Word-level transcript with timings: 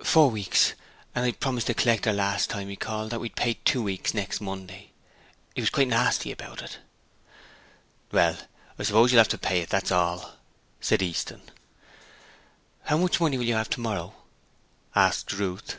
'Four 0.00 0.30
weeks, 0.30 0.74
and 1.12 1.24
I 1.24 1.32
promised 1.32 1.66
the 1.66 1.74
collector 1.74 2.12
the 2.12 2.16
last 2.16 2.48
time 2.50 2.68
he 2.68 2.76
called 2.76 3.10
that 3.10 3.18
we'd 3.18 3.34
pay 3.34 3.54
two 3.54 3.82
weeks 3.82 4.14
next 4.14 4.40
Monday. 4.40 4.92
He 5.56 5.60
was 5.60 5.70
quite 5.70 5.88
nasty 5.88 6.30
about 6.30 6.62
it.' 6.62 6.78
'Well, 8.12 8.36
I 8.78 8.82
suppose 8.84 9.10
you'll 9.10 9.18
have 9.18 9.26
to 9.30 9.38
pay 9.38 9.58
it, 9.60 9.68
that's 9.68 9.90
all,' 9.90 10.34
said 10.80 11.02
Easton. 11.02 11.42
'How 12.84 12.96
much 12.98 13.20
money 13.20 13.38
will 13.38 13.44
you 13.44 13.54
have 13.54 13.68
tomorrow?' 13.68 14.14
asked 14.94 15.32
Ruth. 15.32 15.78